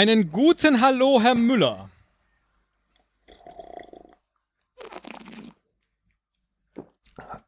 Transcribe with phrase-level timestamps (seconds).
[0.00, 1.90] Einen guten Hallo, Herr Müller.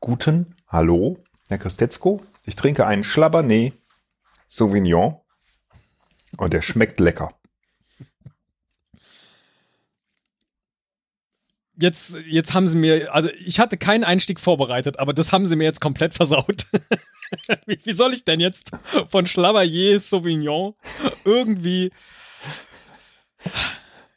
[0.01, 2.23] Guten Hallo, Herr Christetzko.
[2.45, 3.73] Ich trinke einen Schlabernet
[4.49, 5.19] Sauvignon
[6.37, 7.35] und der schmeckt lecker.
[11.77, 15.57] Jetzt, jetzt haben sie mir, also ich hatte keinen Einstieg vorbereitet, aber das haben sie
[15.57, 16.67] mir jetzt komplett versaut.
[17.67, 18.73] wie, wie, soll ich denn jetzt
[19.09, 20.75] von Schlabbernier Sauvignon
[21.25, 21.93] irgendwie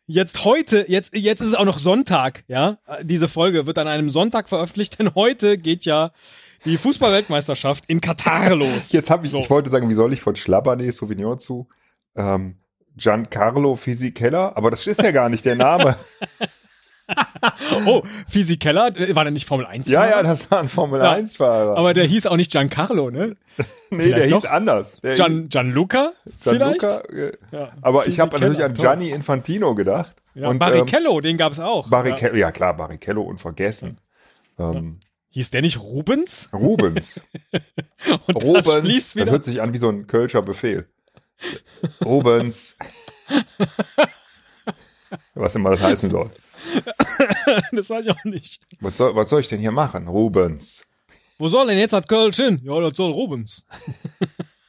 [0.07, 2.77] jetzt heute, jetzt, jetzt ist es auch noch Sonntag, ja.
[3.01, 6.11] Diese Folge wird an einem Sonntag veröffentlicht, denn heute geht ja
[6.65, 8.91] die Fußballweltmeisterschaft in Katar los.
[8.91, 9.39] Jetzt habe ich, so.
[9.39, 11.67] ich wollte sagen, wie soll ich von Schlabbernet Sauvignon zu
[12.15, 12.57] ähm,
[12.97, 15.95] Giancarlo Fisichella, aber das ist ja gar nicht der Name.
[17.85, 20.09] oh, Fisichella, äh, war der nicht Formel 1 Fahrer?
[20.09, 21.77] Ja, ja, das war ein Formel ja, 1 Fahrer.
[21.77, 23.35] Aber der hieß auch nicht Giancarlo, ne?
[23.89, 24.41] nee, vielleicht der doch?
[24.41, 25.01] hieß anders.
[25.01, 27.33] Der Gian, Gianluca, Gianluca vielleicht?
[27.51, 27.69] Ja.
[27.81, 30.15] Aber ich habe natürlich an Gianni Infantino gedacht.
[30.33, 31.89] Ja, und, Barrichello, ähm, den gab es auch.
[31.89, 32.47] Barrichello, ja.
[32.47, 32.51] ja.
[32.51, 33.99] klar, Barrichello unvergessen.
[34.57, 36.49] Ähm, Hieß der nicht Rubens?
[36.53, 37.21] Rubens.
[38.27, 40.87] und Rubens, das, das hört sich an wie so ein Kölscher Befehl.
[42.03, 42.77] Rubens.
[45.33, 46.31] Was immer das heißen soll.
[47.71, 48.61] das weiß ich auch nicht.
[48.79, 50.07] Was soll, was soll ich denn hier machen?
[50.07, 50.91] Rubens.
[51.37, 52.61] Wo soll denn jetzt das Kölsch hin?
[52.63, 53.65] Ja, das soll Rubens.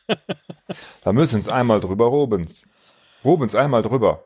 [1.05, 2.69] da müssen es einmal drüber, Rubens.
[3.25, 4.25] Rubens einmal drüber.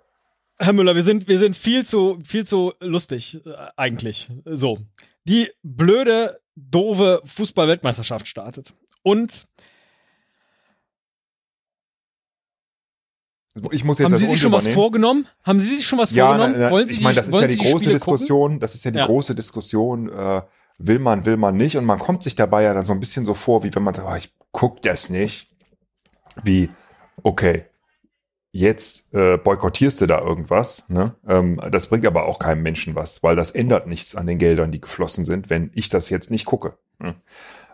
[0.58, 4.28] Herr Müller, wir sind, wir sind viel zu, viel zu lustig, äh, eigentlich.
[4.44, 4.78] So.
[5.24, 8.74] Die blöde, doofe Fußball-Weltmeisterschaft startet.
[9.02, 9.46] Und
[13.72, 15.26] Ich muss jetzt Haben Sie sich schon was vorgenommen?
[15.42, 16.54] Haben Sie sich schon was ja, vorgenommen?
[16.56, 18.42] Na, na, wollen Sie ich meine, das ist ja die, die große Spiele Diskussion.
[18.42, 18.60] Gucken?
[18.60, 19.06] Das ist ja die ja.
[19.06, 20.08] große Diskussion.
[20.08, 20.42] Äh,
[20.78, 21.76] will man, will man nicht?
[21.76, 23.94] Und man kommt sich dabei ja dann so ein bisschen so vor, wie wenn man
[23.94, 25.50] sagt, oh, ich guck das nicht.
[26.44, 26.70] Wie,
[27.22, 27.64] okay,
[28.52, 30.88] jetzt äh, boykottierst du da irgendwas.
[30.88, 31.14] Ne?
[31.26, 34.70] Ähm, das bringt aber auch keinem Menschen was, weil das ändert nichts an den Geldern,
[34.70, 36.78] die geflossen sind, wenn ich das jetzt nicht gucke.
[37.00, 37.14] Hm.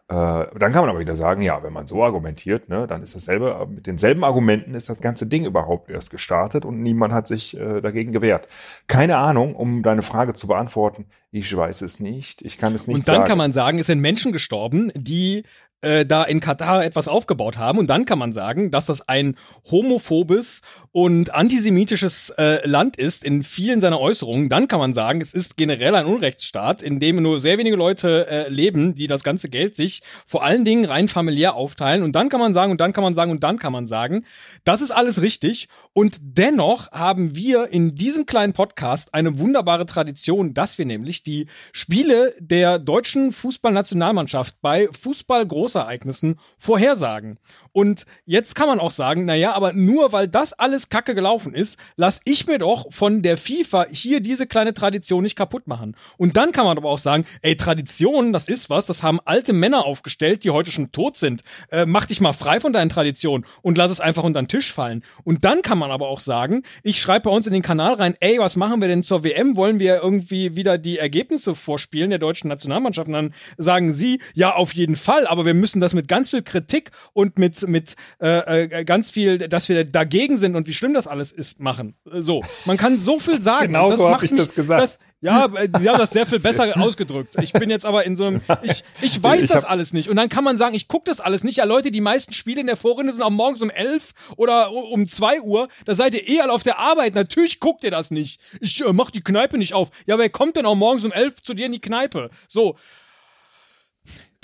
[0.08, 3.16] Äh, dann kann man aber wieder sagen, ja, wenn man so argumentiert, ne, dann ist
[3.16, 7.56] dasselbe, mit denselben Argumenten ist das ganze Ding überhaupt erst gestartet und niemand hat sich
[7.58, 8.46] äh, dagegen gewehrt.
[8.86, 12.98] Keine Ahnung, um deine Frage zu beantworten, ich weiß es nicht, ich kann es nicht
[12.98, 13.00] sagen.
[13.00, 13.28] Und dann sagen.
[13.28, 15.42] kann man sagen, es sind Menschen gestorben, die
[15.82, 17.78] äh, da in Katar etwas aufgebaut haben.
[17.78, 19.36] Und dann kann man sagen, dass das ein
[19.70, 24.48] homophobes und antisemitisches äh, Land ist in vielen seiner Äußerungen.
[24.48, 28.26] Dann kann man sagen, es ist generell ein Unrechtsstaat, in dem nur sehr wenige Leute
[28.28, 32.02] äh, leben, die das ganze Geld sich vor allen Dingen rein familiär aufteilen.
[32.02, 34.24] Und dann kann man sagen, und dann kann man sagen, und dann kann man sagen,
[34.64, 35.68] das ist alles richtig.
[35.92, 41.46] Und dennoch haben wir in diesem kleinen Podcast eine wunderbare Tradition, dass wir nämlich die
[41.72, 47.40] Spiele der deutschen Fußballnationalmannschaft bei Fußball Großereignissen vorhersagen.
[47.76, 51.78] Und jetzt kann man auch sagen, naja, aber nur weil das alles kacke gelaufen ist,
[51.96, 55.94] lass ich mir doch von der FIFA hier diese kleine Tradition nicht kaputt machen.
[56.16, 59.52] Und dann kann man aber auch sagen, ey, Tradition, das ist was, das haben alte
[59.52, 61.42] Männer aufgestellt, die heute schon tot sind.
[61.70, 64.72] Äh, mach dich mal frei von deinen Traditionen und lass es einfach unter den Tisch
[64.72, 65.04] fallen.
[65.24, 68.14] Und dann kann man aber auch sagen, ich schreibe bei uns in den Kanal rein,
[68.20, 69.54] ey, was machen wir denn zur WM?
[69.58, 73.08] Wollen wir irgendwie wieder die Ergebnisse vorspielen der deutschen Nationalmannschaft?
[73.08, 76.40] Und dann sagen sie, ja, auf jeden Fall, aber wir müssen das mit ganz viel
[76.40, 80.94] Kritik und mit mit äh, äh, ganz viel, dass wir dagegen sind und wie schlimm
[80.94, 81.94] das alles ist, machen.
[82.04, 83.68] So, man kann so viel sagen.
[83.68, 84.82] genau so habe ich mich, das gesagt.
[84.82, 87.36] Das, ja, äh, sie haben das sehr viel besser ausgedrückt.
[87.40, 90.08] Ich bin jetzt aber in so einem, ich, ich weiß ich das alles nicht.
[90.08, 91.56] Und dann kann man sagen, ich gucke das alles nicht.
[91.56, 95.08] Ja, Leute, die meisten Spiele in der Vorrunde sind am morgens um elf oder um
[95.08, 95.68] zwei Uhr.
[95.84, 97.14] Da seid ihr eh alle auf der Arbeit.
[97.14, 98.40] Natürlich guckt ihr das nicht.
[98.60, 99.90] Ich äh, mach die Kneipe nicht auf.
[100.06, 102.30] Ja, wer kommt denn auch morgens um elf zu dir in die Kneipe?
[102.48, 102.76] So.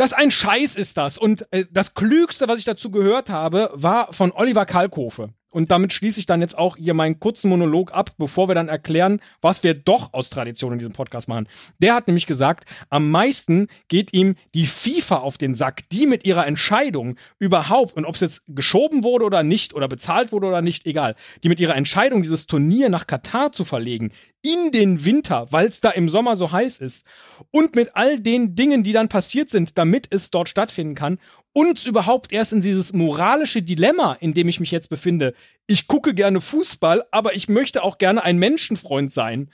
[0.03, 1.17] Das ein Scheiß ist das.
[1.17, 5.33] Und äh, das Klügste, was ich dazu gehört habe, war von Oliver Kalkofe.
[5.53, 8.69] Und damit schließe ich dann jetzt auch hier meinen kurzen Monolog ab, bevor wir dann
[8.69, 11.47] erklären, was wir doch aus Tradition in diesem Podcast machen.
[11.79, 16.25] Der hat nämlich gesagt, am meisten geht ihm die FIFA auf den Sack, die mit
[16.25, 20.63] ihrer Entscheidung überhaupt, und ob es jetzt geschoben wurde oder nicht, oder bezahlt wurde oder
[20.63, 21.15] nicht, egal,
[21.45, 25.81] die mit ihrer Entscheidung, dieses Turnier nach Katar zu verlegen, in den Winter, weil es
[25.81, 27.07] da im Sommer so heiß ist,
[27.51, 31.19] und mit all den Dingen, die dann passiert sind, damit es dort stattfinden kann,
[31.53, 35.35] uns überhaupt erst in dieses moralische Dilemma, in dem ich mich jetzt befinde.
[35.67, 39.51] Ich gucke gerne Fußball, aber ich möchte auch gerne ein Menschenfreund sein,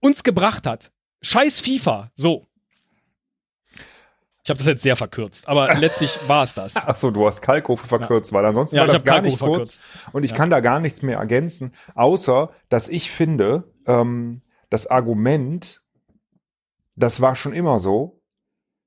[0.00, 0.92] uns gebracht hat.
[1.22, 2.46] Scheiß FIFA, so.
[4.44, 6.76] Ich habe das jetzt sehr verkürzt, aber letztlich war es das.
[6.76, 8.36] Ach so, du hast Kalkofe verkürzt, ja.
[8.36, 9.82] weil ansonsten ja, war das gar nicht kurz.
[10.12, 10.36] Und ich ja.
[10.36, 15.82] kann da gar nichts mehr ergänzen, außer dass ich finde, ähm, das Argument,
[16.94, 18.20] das war schon immer so,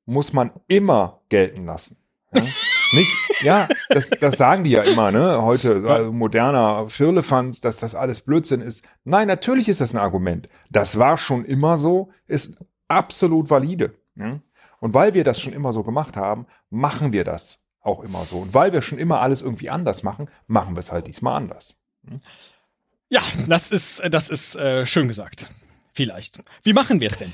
[0.06, 2.04] muss man immer gelten lassen.
[2.34, 2.44] Ja?
[2.94, 5.42] Nicht, ja, das, das sagen die ja immer, ne?
[5.42, 8.86] Heute, also moderner Firlefanz, dass das alles Blödsinn ist.
[9.04, 10.48] Nein, natürlich ist das ein Argument.
[10.70, 12.58] Das war schon immer so, ist
[12.88, 13.94] absolut valide.
[14.16, 14.40] Ja?
[14.80, 18.38] Und weil wir das schon immer so gemacht haben, machen wir das auch immer so.
[18.40, 21.80] Und weil wir schon immer alles irgendwie anders machen, machen wir es halt diesmal anders.
[22.08, 22.18] Hm?
[23.10, 25.48] Ja, das ist, das ist äh, schön gesagt.
[25.94, 26.44] Vielleicht.
[26.64, 27.34] Wie machen wir es denn?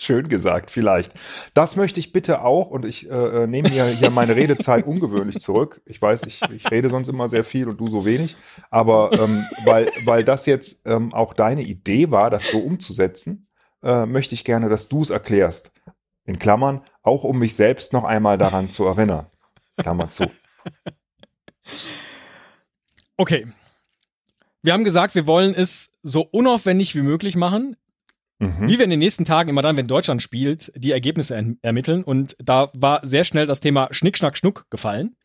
[0.00, 1.12] Schön gesagt, vielleicht.
[1.54, 5.38] Das möchte ich bitte auch, und ich äh, äh nehme mir hier meine Redezeit ungewöhnlich
[5.38, 5.80] zurück.
[5.84, 8.36] Ich weiß, ich, ich rede sonst immer sehr viel und du so wenig,
[8.70, 13.48] aber ähm, weil, weil das jetzt ähm, auch deine Idee war, das so umzusetzen,
[13.82, 15.72] äh, möchte ich gerne, dass du es erklärst.
[16.24, 19.26] In Klammern, auch um mich selbst noch einmal daran zu erinnern.
[19.78, 20.30] Klammer zu.
[23.16, 23.46] Okay.
[24.62, 27.76] Wir haben gesagt, wir wollen es so unaufwendig wie möglich machen.
[28.38, 28.68] Mhm.
[28.68, 32.04] Wie wir in den nächsten Tagen immer dann, wenn Deutschland spielt, die Ergebnisse ermitteln.
[32.04, 35.16] Und da war sehr schnell das Thema Schnick, Schnack, Schnuck gefallen.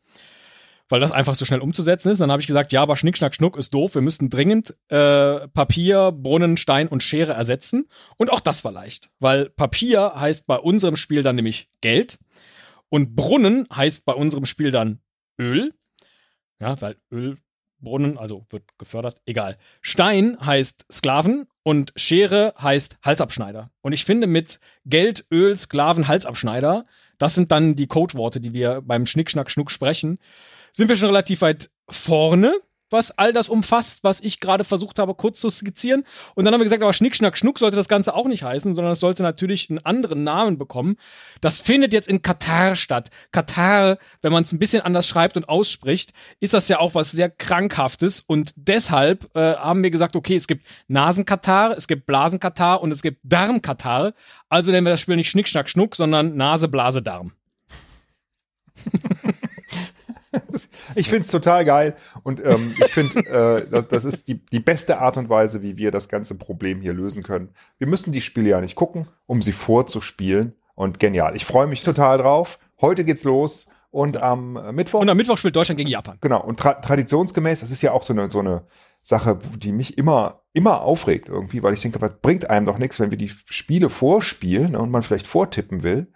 [0.90, 2.20] Weil das einfach so schnell umzusetzen ist.
[2.20, 3.96] Dann habe ich gesagt, ja, aber Schnick, Schnack, Schnuck ist doof.
[3.96, 7.88] Wir müssten dringend äh, Papier, Brunnen, Stein und Schere ersetzen.
[8.18, 9.10] Und auch das war leicht.
[9.20, 12.20] Weil Papier heißt bei unserem Spiel dann nämlich Geld.
[12.90, 15.00] Und Brunnen heißt bei unserem Spiel dann
[15.40, 15.74] Öl.
[16.60, 19.58] Ja, weil Ölbrunnen, also wird gefördert, egal.
[19.82, 23.72] Stein heißt Sklaven und Schere heißt Halsabschneider.
[23.82, 26.86] Und ich finde mit Geld, Öl, Sklaven, Halsabschneider,
[27.18, 30.20] das sind dann die Codeworte, die wir beim Schnick, Schnack, Schnuck sprechen,
[30.72, 32.54] sind wir schon relativ weit vorne
[32.94, 36.04] was all das umfasst, was ich gerade versucht habe, kurz zu skizzieren.
[36.36, 38.76] Und dann haben wir gesagt, aber Schnick, Schnack, Schnuck sollte das Ganze auch nicht heißen,
[38.76, 40.96] sondern es sollte natürlich einen anderen Namen bekommen.
[41.42, 43.10] Das findet jetzt in Katar statt.
[43.32, 47.12] Katar, wenn man es ein bisschen anders schreibt und ausspricht, ist das ja auch was
[47.12, 48.22] sehr Krankhaftes.
[48.22, 53.02] Und deshalb äh, haben wir gesagt, okay, es gibt Nasenkatar, es gibt Blasenkatar und es
[53.02, 54.14] gibt Darmkatar.
[54.50, 57.34] Also nennen wir das Spiel nicht Schnick, Schnack, Schnuck, sondern Nase, Blase, Darm.
[60.96, 64.60] ich finde es total geil und ähm, ich finde, äh, das, das ist die, die
[64.60, 67.50] beste Art und Weise, wie wir das ganze Problem hier lösen können.
[67.78, 71.36] Wir müssen die Spiele ja nicht gucken, um sie vorzuspielen und genial.
[71.36, 72.60] Ich freue mich total drauf.
[72.82, 75.02] Heute geht's los und am Mittwoch.
[75.02, 76.18] Und am Mittwoch spielt Deutschland gegen Japan.
[76.20, 76.44] Genau.
[76.44, 78.66] Und tra traditionsgemäß, das ist ja auch so eine, so eine
[79.04, 83.00] Sache, die mich immer, immer aufregt irgendwie, weil ich denke, was bringt einem doch nichts,
[83.00, 86.12] wenn wir die Spiele vorspielen ne, und man vielleicht vortippen will.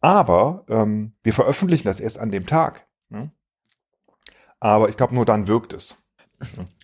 [0.00, 2.86] Aber ähm, wir veröffentlichen das erst an dem Tag.
[3.10, 3.32] Ne?
[4.60, 6.02] Aber ich glaube, nur dann wirkt es.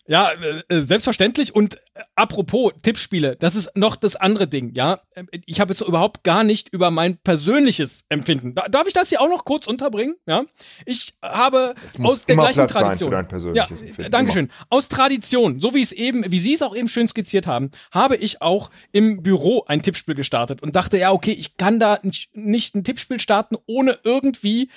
[0.06, 1.54] Ja, äh, äh, selbstverständlich.
[1.54, 1.78] Und
[2.14, 5.00] apropos Tippspiele, das ist noch das andere Ding, ja.
[5.46, 8.54] Ich habe jetzt überhaupt gar nicht über mein persönliches Empfinden.
[8.54, 10.14] Da, darf ich das hier auch noch kurz unterbringen?
[10.26, 10.44] Ja.
[10.84, 13.12] Ich habe aus der gleichen Platz Tradition.
[13.54, 14.10] Ja, Empfinden.
[14.10, 14.44] Dankeschön.
[14.46, 14.66] Immer.
[14.70, 18.16] Aus Tradition, so wie es eben, wie Sie es auch eben schön skizziert haben, habe
[18.16, 22.34] ich auch im Büro ein Tippspiel gestartet und dachte, ja, okay, ich kann da nicht,
[22.34, 24.70] nicht ein Tippspiel starten, ohne irgendwie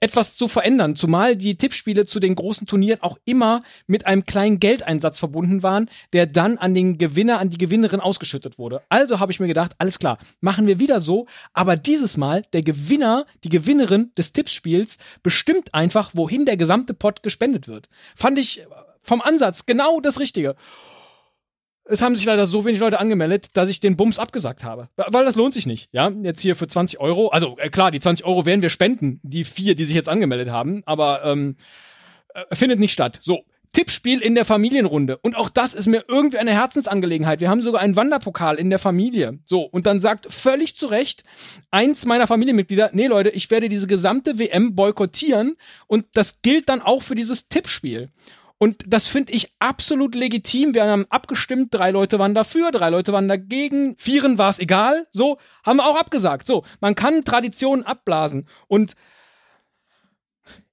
[0.00, 0.96] etwas zu verändern.
[0.96, 5.62] Zumal die Tippspiele zu den großen Turnieren auch immer mit einem kleinen Geld Geldeinsatz verbunden
[5.62, 8.82] waren, der dann an den Gewinner, an die Gewinnerin ausgeschüttet wurde.
[8.88, 12.62] Also habe ich mir gedacht, alles klar, machen wir wieder so, aber dieses Mal der
[12.62, 17.88] Gewinner, die Gewinnerin des Tippspiels bestimmt einfach, wohin der gesamte Pot gespendet wird.
[18.16, 18.66] Fand ich
[19.02, 20.56] vom Ansatz genau das Richtige.
[21.84, 24.88] Es haben sich leider so wenig Leute angemeldet, dass ich den Bums abgesagt habe.
[24.96, 26.08] Weil das lohnt sich nicht, ja.
[26.08, 27.28] Jetzt hier für 20 Euro.
[27.28, 30.50] Also äh, klar, die 20 Euro werden wir spenden, die vier, die sich jetzt angemeldet
[30.50, 31.54] haben, aber ähm,
[32.34, 33.20] äh, findet nicht statt.
[33.22, 33.44] So,
[33.76, 35.18] Tippspiel in der Familienrunde.
[35.18, 37.42] Und auch das ist mir irgendwie eine Herzensangelegenheit.
[37.42, 39.38] Wir haben sogar einen Wanderpokal in der Familie.
[39.44, 41.24] So, und dann sagt völlig zu Recht
[41.70, 46.80] eins meiner Familienmitglieder, nee Leute, ich werde diese gesamte WM boykottieren und das gilt dann
[46.80, 48.08] auch für dieses Tippspiel.
[48.56, 50.72] Und das finde ich absolut legitim.
[50.72, 55.06] Wir haben abgestimmt, drei Leute waren dafür, drei Leute waren dagegen, vieren war es egal.
[55.10, 56.46] So, haben wir auch abgesagt.
[56.46, 58.48] So, man kann Traditionen abblasen.
[58.68, 58.94] Und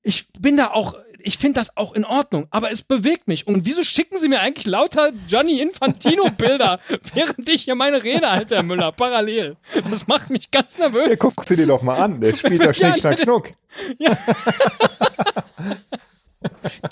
[0.03, 3.48] ich bin da auch ich finde das auch in Ordnung, aber es bewegt mich.
[3.48, 6.79] Und wieso schicken sie mir eigentlich lauter Gianni Infantino-Bilder,
[7.13, 9.55] während ich hier meine Rede halte, Herr Müller, parallel?
[9.89, 11.10] Das macht mich ganz nervös.
[11.10, 13.51] Ja, guck sie dir doch mal an, der spielt da Schnick, Schnack, Schnuck.
[13.98, 14.12] Ja.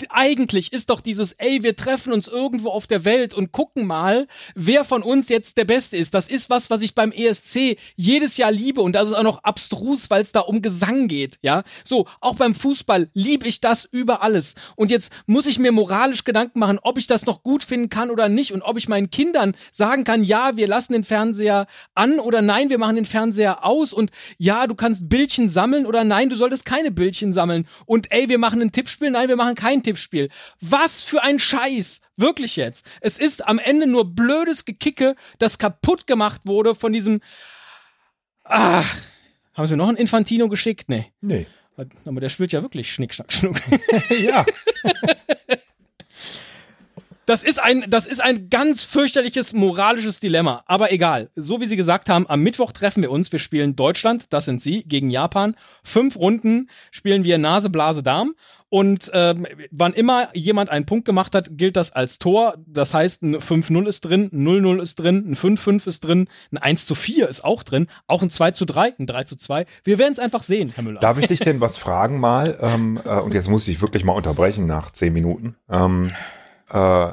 [0.08, 4.26] Eigentlich ist doch dieses, ey, wir treffen uns irgendwo auf der Welt und gucken mal,
[4.54, 6.14] wer von uns jetzt der Beste ist.
[6.14, 9.44] Das ist was, was ich beim ESC jedes Jahr liebe und das ist auch noch
[9.44, 11.62] abstrus, weil es da um Gesang geht, ja.
[11.84, 14.54] So, auch beim Fußball liebe ich das über alles.
[14.76, 18.10] Und jetzt muss ich mir moralisch Gedanken machen, ob ich das noch gut finden kann
[18.10, 22.18] oder nicht und ob ich meinen Kindern sagen kann, ja, wir lassen den Fernseher an
[22.18, 26.28] oder nein, wir machen den Fernseher aus und ja, du kannst Bildchen sammeln oder nein,
[26.28, 29.82] du solltest keine Bildchen sammeln und ey, wir machen ein Tippspiel, nein, wir machen kein
[29.82, 30.28] Tippspiel.
[30.60, 32.00] Was für ein Scheiß.
[32.16, 32.84] Wirklich jetzt.
[33.00, 37.20] Es ist am Ende nur blödes Gekicke, das kaputt gemacht wurde von diesem.
[38.44, 38.92] Ach.
[39.54, 40.88] Haben sie noch ein Infantino geschickt?
[40.88, 41.12] Nee.
[41.20, 41.46] Nee.
[42.04, 43.56] Aber der spielt ja wirklich Schnick, Schnack, Schnuck.
[44.10, 44.44] ja.
[47.32, 50.64] Das ist ein, das ist ein ganz fürchterliches moralisches Dilemma.
[50.66, 51.30] Aber egal.
[51.34, 53.32] So wie Sie gesagt haben, am Mittwoch treffen wir uns.
[53.32, 55.54] Wir spielen Deutschland, das sind Sie, gegen Japan.
[55.82, 58.34] Fünf Runden spielen wir Nase, Blase, Darm.
[58.68, 62.56] Und ähm, wann immer jemand einen Punkt gemacht hat, gilt das als Tor.
[62.66, 66.58] Das heißt, ein 5-0 ist drin, ein 0-0 ist drin, ein 5-5 ist drin, ein
[66.58, 69.64] 1 zu 4 ist auch drin, auch ein 2 zu 3, ein 3 zu 2.
[69.84, 71.00] Wir werden es einfach sehen, Herr Müller.
[71.00, 72.58] Darf ich dich denn was fragen mal?
[72.60, 75.56] Ähm, äh, und jetzt muss ich wirklich mal unterbrechen nach zehn Minuten.
[75.70, 76.12] Ähm,
[76.70, 77.12] äh,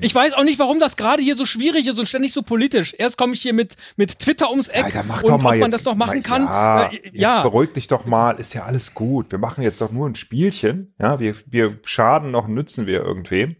[0.00, 2.94] ich weiß auch nicht, warum das gerade hier so schwierig ist und ständig so politisch.
[2.98, 5.60] Erst komme ich hier mit, mit Twitter ums Eck ja, mach und doch mal ob
[5.60, 6.44] man jetzt, das noch machen kann.
[6.44, 7.34] Ja, äh, ja.
[7.34, 9.30] Jetzt beruhig dich doch mal, ist ja alles gut.
[9.30, 10.94] Wir machen jetzt doch nur ein Spielchen.
[10.98, 13.56] Ja, wir, wir schaden noch, nützen wir irgendwem.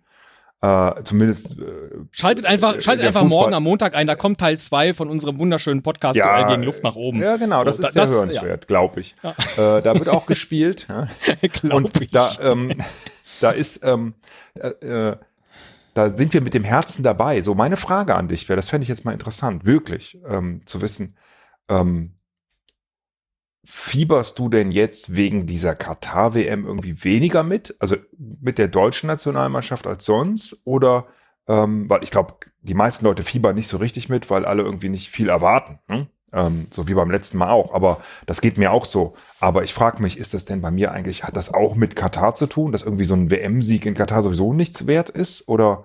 [0.64, 1.58] Äh, zumindest.
[1.58, 1.64] Äh,
[2.10, 3.40] schaltet einfach, schaltet einfach Fußball.
[3.40, 4.06] morgen am Montag ein.
[4.06, 7.20] Da kommt Teil 2 von unserem wunderschönen Podcast ja, gegen Luft nach oben.
[7.20, 8.66] Ja, genau, so, das ist da, sehr hörenswert, ja.
[8.66, 9.14] glaube ich.
[9.22, 9.30] Ja.
[9.78, 10.86] Äh, da wird auch gespielt.
[10.88, 11.08] Ja.
[11.70, 12.10] Und ich.
[12.10, 12.78] da, ähm,
[13.42, 14.14] da ist, ähm,
[14.54, 15.16] äh, äh
[15.94, 17.40] da sind wir mit dem Herzen dabei.
[17.40, 20.80] So meine Frage an dich wäre, das fände ich jetzt mal interessant, wirklich ähm, zu
[20.82, 21.16] wissen.
[21.68, 22.16] Ähm,
[23.64, 29.86] fieberst du denn jetzt wegen dieser Katar-WM irgendwie weniger mit, also mit der deutschen Nationalmannschaft
[29.86, 30.60] als sonst?
[30.64, 31.06] Oder
[31.46, 34.88] ähm, weil ich glaube, die meisten Leute fiebern nicht so richtig mit, weil alle irgendwie
[34.88, 35.78] nicht viel erwarten.
[35.88, 36.08] Ne?
[36.34, 37.72] Ähm, so wie beim letzten Mal auch.
[37.72, 39.14] Aber das geht mir auch so.
[39.38, 42.34] Aber ich frage mich, ist das denn bei mir eigentlich, hat das auch mit Katar
[42.34, 45.48] zu tun, dass irgendwie so ein WM-Sieg in Katar sowieso nichts wert ist?
[45.48, 45.84] Oder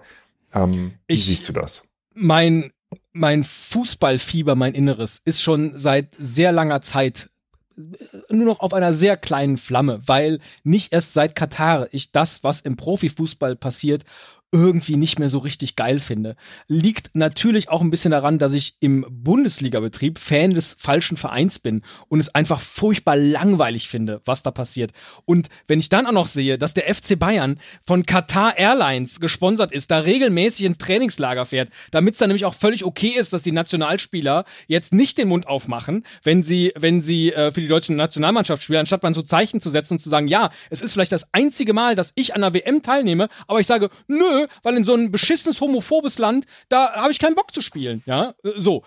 [0.54, 1.88] ähm, wie ich, siehst du das?
[2.16, 2.72] Mein,
[3.14, 7.30] mein Fußballfieber, mein Inneres, ist schon seit sehr langer Zeit
[7.78, 12.44] äh, nur noch auf einer sehr kleinen Flamme, weil nicht erst seit Katar ich das,
[12.44, 14.04] was im Profifußball passiert,
[14.52, 16.36] irgendwie nicht mehr so richtig geil finde.
[16.68, 21.82] Liegt natürlich auch ein bisschen daran, dass ich im Bundesliga-Betrieb Fan des falschen Vereins bin
[22.08, 24.92] und es einfach furchtbar langweilig finde, was da passiert.
[25.26, 29.72] Und wenn ich dann auch noch sehe, dass der FC Bayern von Qatar Airlines gesponsert
[29.72, 33.44] ist, da regelmäßig ins Trainingslager fährt, damit es dann nämlich auch völlig okay ist, dass
[33.44, 37.94] die Nationalspieler jetzt nicht den Mund aufmachen, wenn sie, wenn sie äh, für die deutsche
[37.94, 41.12] Nationalmannschaft spielen, anstatt man so Zeichen zu setzen und zu sagen, ja, es ist vielleicht
[41.12, 44.84] das einzige Mal, dass ich an der WM teilnehme, aber ich sage, nö, weil in
[44.84, 48.04] so ein beschissenes homophobes Land, da habe ich keinen Bock zu spielen.
[48.06, 48.84] Ja, äh, so.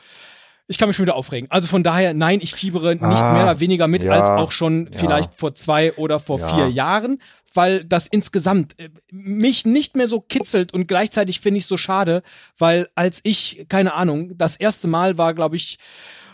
[0.68, 1.50] Ich kann mich schon wieder aufregen.
[1.50, 4.52] Also von daher, nein, ich fiebere nicht ah, mehr oder weniger mit ja, als auch
[4.52, 4.98] schon ja.
[4.98, 6.54] vielleicht vor zwei oder vor ja.
[6.54, 7.20] vier Jahren,
[7.52, 12.22] weil das insgesamt äh, mich nicht mehr so kitzelt und gleichzeitig finde ich so schade,
[12.58, 15.78] weil als ich, keine Ahnung, das erste Mal war, glaube ich,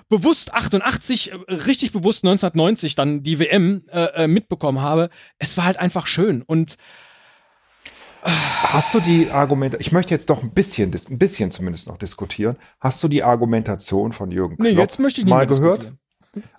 [0.08, 5.78] bewusst 88, äh, richtig bewusst 1990 dann die WM äh, mitbekommen habe, es war halt
[5.78, 6.76] einfach schön und
[8.28, 12.56] Hast du die Argumente, ich möchte jetzt doch ein bisschen, ein bisschen zumindest noch diskutieren.
[12.80, 15.92] Hast du die Argumentation von Jürgen Klopp nee, jetzt möchte ich nicht mal gehört?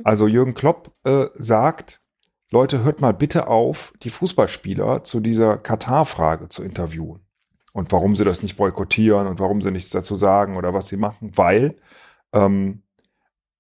[0.04, 2.02] Also Jürgen Klopp äh, sagt,
[2.52, 7.22] Leute, hört mal bitte auf, die Fußballspieler zu dieser Katar-Frage zu interviewen.
[7.74, 10.98] Und warum sie das nicht boykottieren und warum sie nichts dazu sagen oder was sie
[10.98, 11.32] machen.
[11.36, 11.76] Weil
[12.34, 12.82] ähm,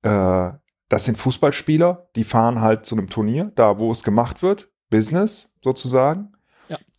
[0.01, 0.51] äh,
[0.89, 5.55] das sind Fußballspieler, die fahren halt zu einem Turnier, da wo es gemacht wird, Business
[5.63, 6.33] sozusagen.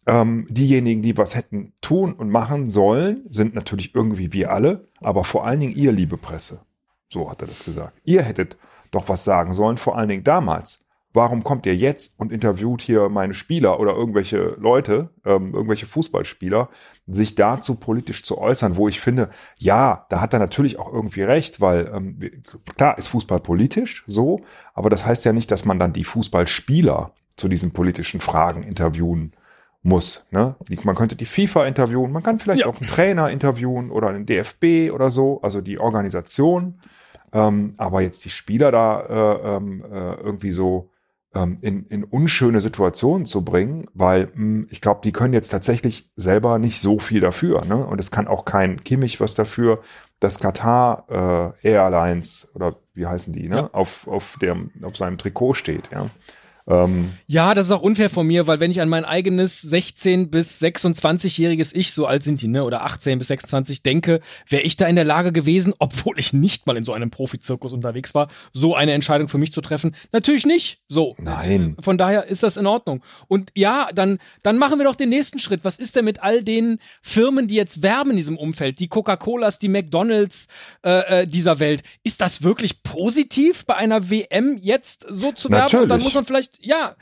[0.06, 5.24] Ähm, diejenigen, die was hätten tun und machen sollen, sind natürlich irgendwie wir alle, aber
[5.24, 6.62] vor allen Dingen ihr, liebe Presse.
[7.10, 7.98] So hat er das gesagt.
[8.04, 8.56] Ihr hättet
[8.90, 10.86] doch was sagen sollen, vor allen Dingen damals.
[11.12, 16.68] Warum kommt ihr jetzt und interviewt hier meine Spieler oder irgendwelche Leute, ähm, irgendwelche Fußballspieler,
[17.08, 21.22] sich dazu politisch zu äußern, wo ich finde, ja, da hat er natürlich auch irgendwie
[21.22, 22.42] recht, weil ähm,
[22.76, 24.42] klar ist Fußball politisch so,
[24.72, 29.32] aber das heißt ja nicht, dass man dann die Fußballspieler zu diesen politischen Fragen interviewen
[29.82, 30.26] muss.
[30.30, 30.56] Ne?
[30.84, 32.66] Man könnte die FIFA interviewen, man kann vielleicht ja.
[32.66, 36.78] auch einen Trainer interviewen oder einen DFB oder so, also die Organisation.
[37.32, 40.90] Ähm, aber jetzt die Spieler da äh, ähm, äh, irgendwie so
[41.34, 45.50] ähm, in, in unschöne Situationen zu bringen, weil mh, hm, ich glaube, die können jetzt
[45.50, 47.64] tatsächlich selber nicht so viel dafür.
[47.64, 47.86] Ne?
[47.86, 49.80] Und es kann auch kein Kimmich was dafür,
[50.18, 53.56] dass Qatar äh, Airlines oder wie heißen die, ne?
[53.56, 53.70] Ja.
[53.72, 55.88] auf, auf, dem, auf seinem Trikot steht.
[55.92, 56.10] Ja?
[56.70, 60.30] Ähm, ja, das ist auch unfair von mir, weil wenn ich an mein eigenes 16
[60.30, 64.76] bis 26-jähriges Ich, so alt sind die, ne, oder 18 bis 26 denke, wäre ich
[64.76, 68.28] da in der Lage gewesen, obwohl ich nicht mal in so einem Profizirkus unterwegs war,
[68.52, 69.94] so eine Entscheidung für mich zu treffen?
[70.12, 70.80] Natürlich nicht.
[70.88, 71.16] So.
[71.18, 71.76] Nein.
[71.80, 73.02] Von daher ist das in Ordnung.
[73.28, 75.60] Und ja, dann, dann machen wir doch den nächsten Schritt.
[75.64, 78.78] Was ist denn mit all den Firmen, die jetzt werben in diesem Umfeld?
[78.78, 80.48] Die Coca-Colas, die McDonalds
[80.84, 81.82] äh, äh dieser Welt.
[82.04, 85.64] Ist das wirklich positiv bei einer WM jetzt so zu werben?
[85.64, 85.82] Natürlich.
[85.82, 86.94] Und dann muss man vielleicht ja.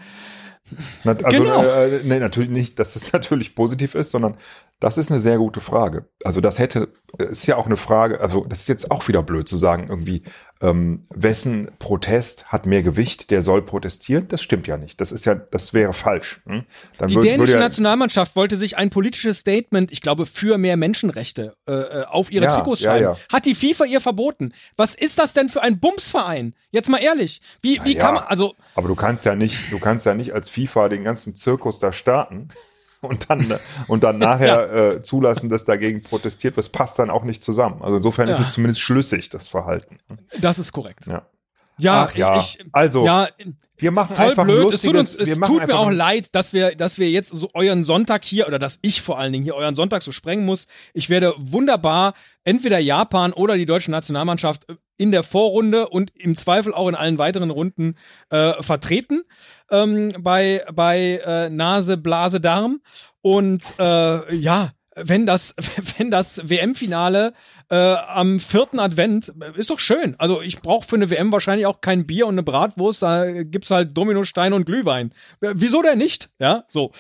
[1.05, 1.63] Also, genau.
[1.63, 4.37] äh, nee, natürlich nicht, dass es natürlich positiv ist, sondern
[4.81, 6.09] das ist eine sehr gute Frage.
[6.25, 9.49] Also das hätte, ist ja auch eine Frage, also das ist jetzt auch wieder blöd
[9.49, 10.23] zu sagen, irgendwie,
[10.61, 14.27] ähm, wessen Protest hat mehr Gewicht, der soll protestieren.
[14.29, 15.01] Das stimmt ja nicht.
[15.01, 16.41] Das ist ja, das wäre falsch.
[16.47, 16.65] Hm?
[17.09, 21.57] die würd, dänische ja, Nationalmannschaft wollte sich ein politisches Statement, ich glaube, für mehr Menschenrechte
[21.67, 23.05] äh, äh auf ihre ja, Trikots schreiben.
[23.05, 24.53] Ja, Hat die FIFA ihr verboten?
[24.77, 26.55] Was ist das denn für ein Bumsverein?
[26.71, 27.41] Jetzt mal ehrlich.
[27.63, 28.55] Wie, wie kann man, also.
[28.75, 31.93] Aber du kannst ja nicht, du kannst ja nicht als FIFA den ganzen Zirkus da
[31.93, 32.49] starten
[33.01, 34.91] und dann, und dann nachher ja.
[34.93, 37.83] äh, zulassen, dass dagegen protestiert wird, passt dann auch nicht zusammen.
[37.83, 38.35] Also insofern ja.
[38.35, 39.99] ist es zumindest schlüssig, das Verhalten.
[40.41, 41.07] Das ist korrekt.
[41.07, 41.27] Ja.
[41.81, 42.39] Ja, Ach, ja.
[42.39, 43.29] Ich, also ja,
[43.77, 44.75] wir machen voll einfach blöd.
[44.75, 47.85] Es tut, uns, es tut mir auch leid, dass wir, dass wir jetzt so euren
[47.85, 50.67] Sonntag hier oder dass ich vor allen Dingen hier euren Sonntag so sprengen muss.
[50.93, 54.67] Ich werde wunderbar entweder Japan oder die deutsche Nationalmannschaft
[54.99, 57.97] in der Vorrunde und im Zweifel auch in allen weiteren Runden
[58.31, 59.23] äh, vertreten
[59.71, 62.81] ähm, bei bei äh, Nase, Blase, Darm
[63.23, 65.55] und äh, ja, wenn das
[65.97, 67.33] wenn das WM-Finale
[67.71, 70.15] äh, am vierten Advent ist doch schön.
[70.19, 73.71] Also ich brauche für eine WM wahrscheinlich auch kein Bier und eine Bratwurst, da gibt's
[73.71, 75.13] halt Dominosteine und Glühwein.
[75.41, 76.31] Wieso denn nicht?
[76.39, 76.93] Ja, so.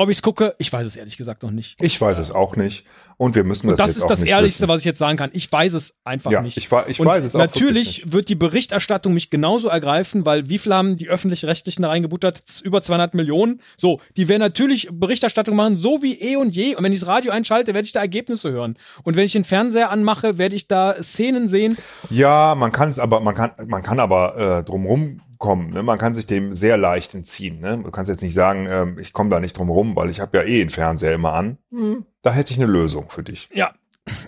[0.00, 1.76] Ob ich es gucke, ich weiß es ehrlich gesagt noch nicht.
[1.78, 2.86] Ich weiß es auch nicht.
[3.18, 4.68] Und wir müssen das und das ist das Ehrlichste, wissen.
[4.68, 5.28] was ich jetzt sagen kann.
[5.34, 6.56] Ich weiß es einfach ja, nicht.
[6.56, 10.56] Ich, ich und weiß es auch Natürlich wird die Berichterstattung mich genauso ergreifen, weil wie
[10.56, 12.62] viel haben die öffentlich-rechtlichen da reingebuttert?
[12.64, 13.60] Über 200 Millionen.
[13.76, 16.76] So, die werden natürlich Berichterstattung machen, so wie eh und je.
[16.76, 18.78] Und wenn ich das Radio einschalte, werde ich da Ergebnisse hören.
[19.02, 21.76] Und wenn ich den Fernseher anmache, werde ich da Szenen sehen.
[22.08, 25.70] Ja, man kann es aber, man kann, man kann aber äh, drumrum kommen.
[25.70, 25.82] Ne?
[25.82, 27.58] Man kann sich dem sehr leicht entziehen.
[27.60, 27.80] Ne?
[27.82, 30.38] Du kannst jetzt nicht sagen, ähm, ich komme da nicht drum rum, weil ich habe
[30.38, 31.58] ja eh den Fernseher immer an.
[31.70, 32.06] Mhm.
[32.22, 33.48] Da hätte ich eine Lösung für dich.
[33.52, 33.72] Ja.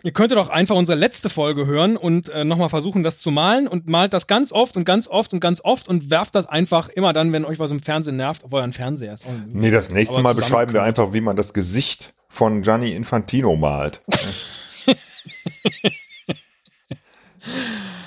[0.03, 3.69] Ihr könntet doch einfach unsere letzte Folge hören und äh, nochmal versuchen, das zu malen
[3.69, 6.89] und malt das ganz oft und ganz oft und ganz oft und werft das einfach
[6.89, 9.15] immer dann, wenn euch was im Fernsehen nervt, auf euren Fernseher.
[9.15, 13.57] Ist nee, das nächste Mal beschreiben wir einfach, wie man das Gesicht von Gianni Infantino
[13.57, 14.01] malt.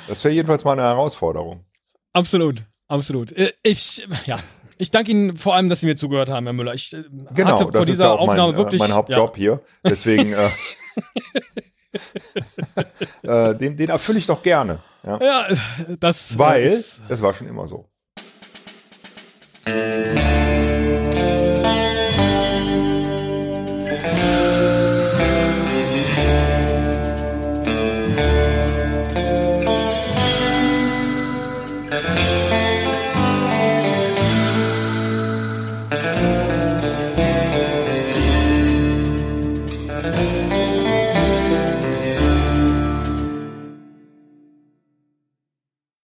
[0.08, 1.66] das wäre jedenfalls mal eine Herausforderung.
[2.14, 2.64] Absolut.
[2.88, 3.32] Absolut.
[3.32, 4.40] Äh, ich, ja.
[4.78, 6.74] Ich danke Ihnen vor allem, dass Sie mir zugehört haben, Herr Müller.
[6.74, 8.80] Ich äh, genau, hatte vor dieser ja Aufnahme mein, äh, wirklich.
[8.80, 9.42] mein Hauptjob ja.
[9.42, 9.62] hier.
[9.84, 10.50] Deswegen, äh,
[13.52, 14.80] äh, den, den erfülle ich doch gerne.
[15.04, 15.48] Ja, ja
[16.00, 16.38] das.
[16.38, 17.90] Weil, es war schon immer so.